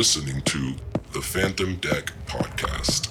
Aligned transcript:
listening 0.00 0.40
to 0.40 0.72
the 1.12 1.20
Phantom 1.20 1.76
Deck 1.76 2.10
Podcast. 2.26 3.09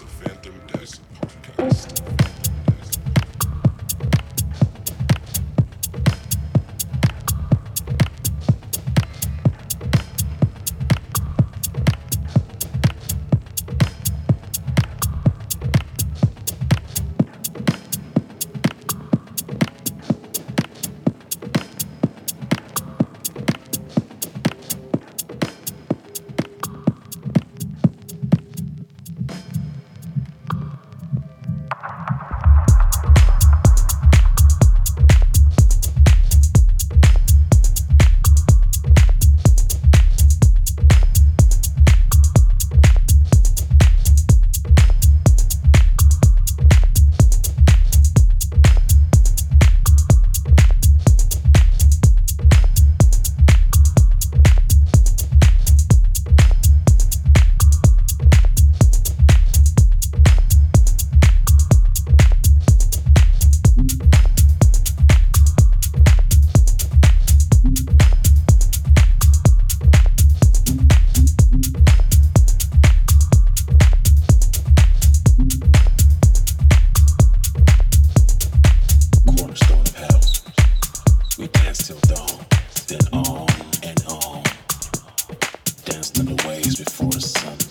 Before 86.79 87.11
sun. 87.19 87.68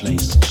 Place 0.00 0.49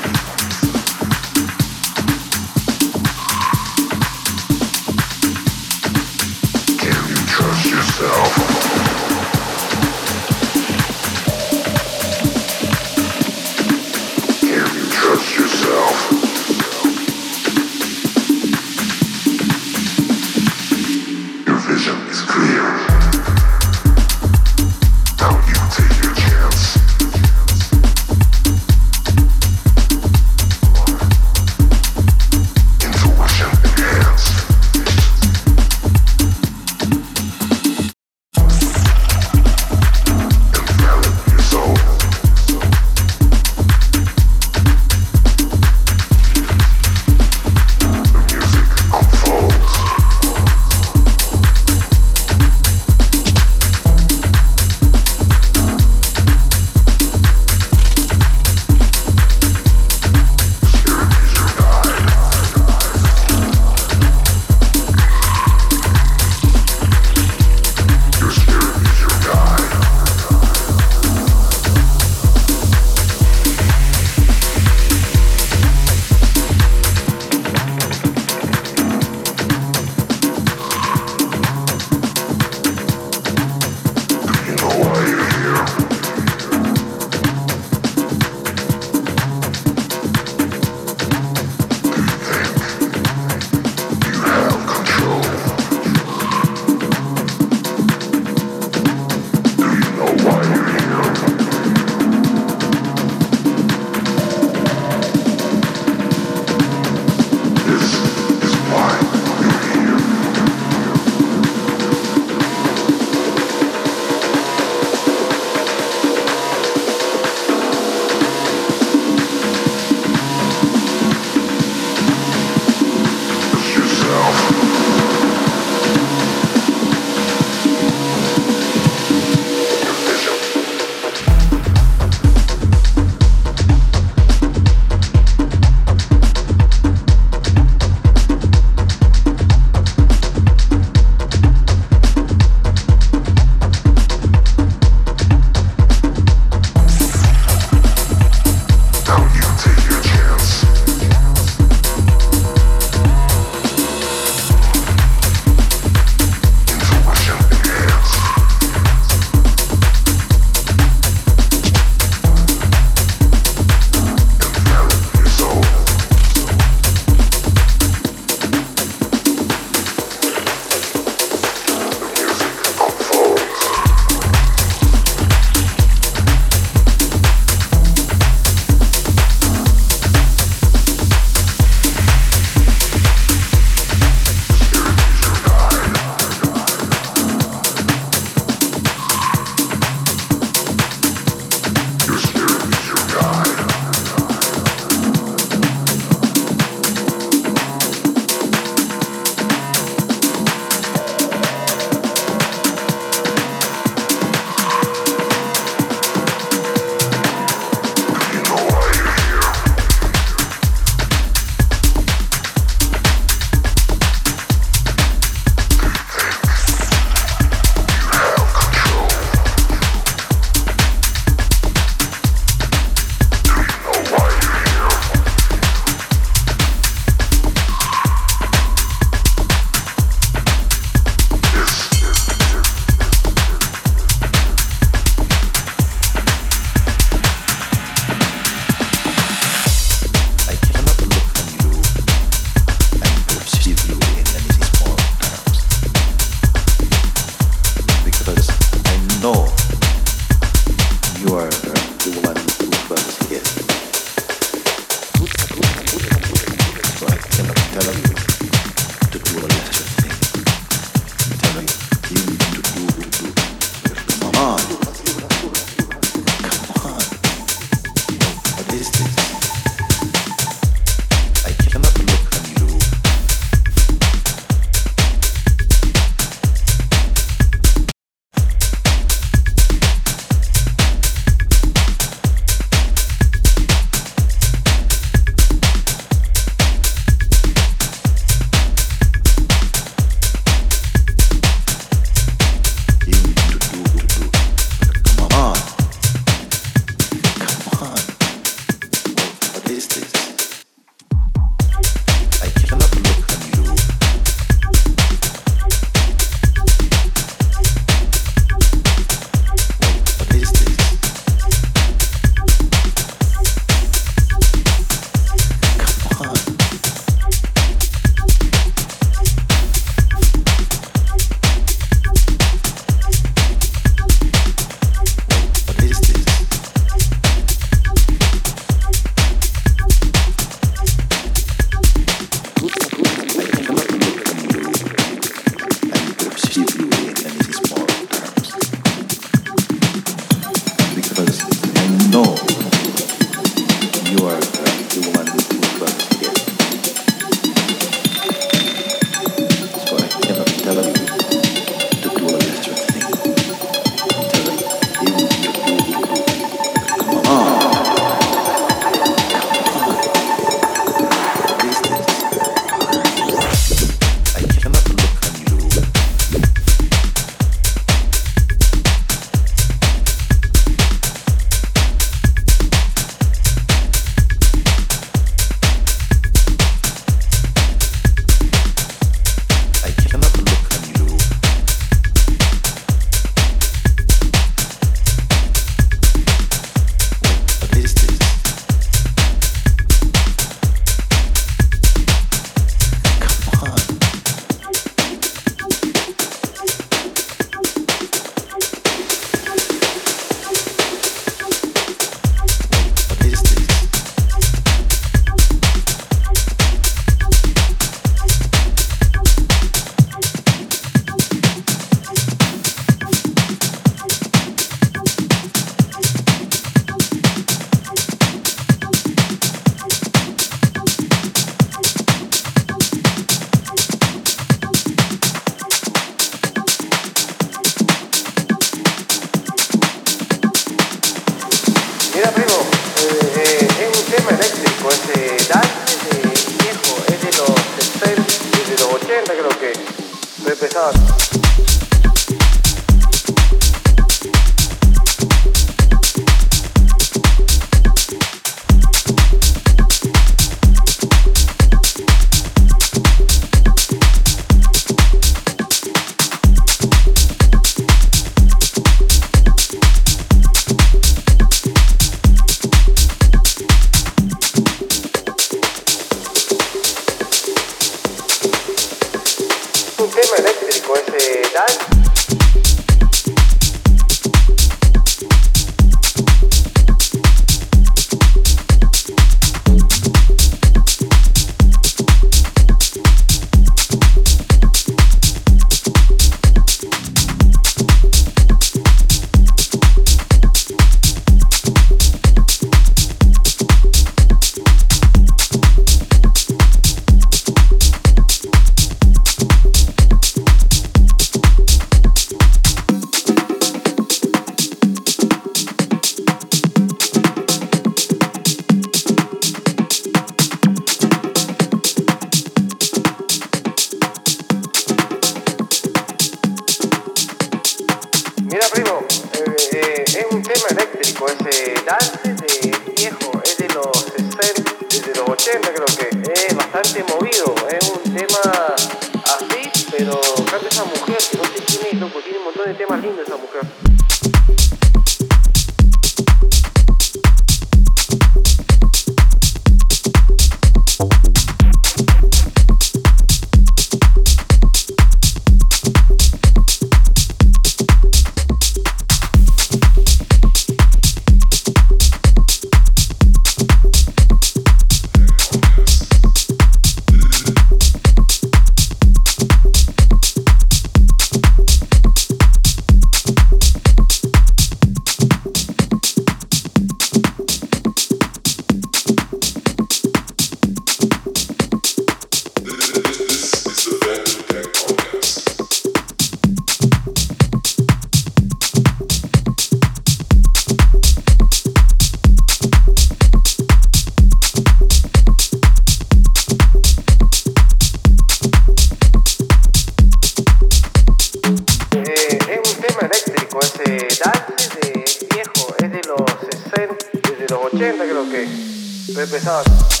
me 599.21 599.27
pesaba. 599.27 600.00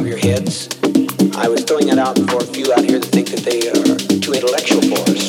Of 0.00 0.06
your 0.06 0.18
heads. 0.18 0.68
I 1.36 1.48
was 1.48 1.64
throwing 1.64 1.86
that 1.88 1.98
out 1.98 2.16
for 2.30 2.38
a 2.40 2.46
few 2.46 2.72
out 2.72 2.84
here 2.84 2.98
that 2.98 3.12
think 3.12 3.28
that 3.28 3.44
they 3.44 3.68
are 3.68 4.20
too 4.20 4.32
intellectual 4.32 4.80
for 4.80 5.00
us. 5.12 5.28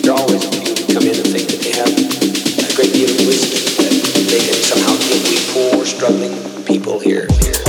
There 0.00 0.12
are 0.12 0.18
always 0.18 0.44
a 0.44 0.50
few 0.50 0.72
who 0.72 0.94
come 0.94 1.04
in 1.04 1.14
and 1.14 1.28
think 1.28 1.48
that 1.52 1.60
they 1.60 1.72
have 1.76 1.92
a 1.92 2.74
great 2.74 2.92
deal 2.92 3.10
of 3.10 3.26
wisdom 3.26 3.60
that 4.16 4.26
they 4.32 4.40
can 4.40 4.56
somehow 4.64 4.96
give 5.12 5.20
we 5.28 5.36
poor, 5.52 5.84
struggling 5.84 6.32
people 6.64 6.98
here. 7.00 7.26
here. 7.42 7.67